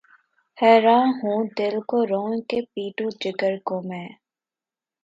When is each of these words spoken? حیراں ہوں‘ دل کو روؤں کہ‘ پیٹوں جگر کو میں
حیراں 0.57 1.05
ہوں‘ 1.17 1.39
دل 1.57 1.75
کو 1.89 1.97
روؤں 2.07 2.41
کہ‘ 2.49 2.59
پیٹوں 2.73 3.09
جگر 3.21 3.53
کو 3.65 3.81
میں 3.81 4.07